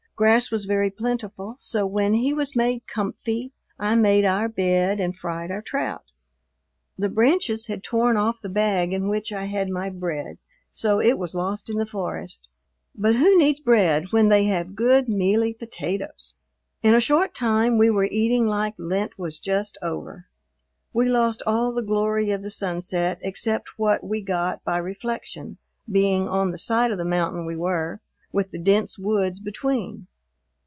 [0.17, 5.15] Grass was very plentiful, so when he was made "comfy" I made our bed and
[5.17, 6.11] fried our trout.
[6.95, 10.37] The branches had torn off the bag in which I had my bread,
[10.71, 12.49] so it was lost in the forest,
[12.93, 16.35] but who needs bread when they have good, mealy potatoes?
[16.83, 20.27] In a short time we were eating like Lent was just over.
[20.93, 25.57] We lost all the glory of the sunset except what we got by reflection,
[25.91, 30.05] being on the side of the mountain we were, with the dense woods between.